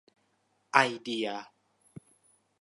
[0.73, 1.27] ไอเดีย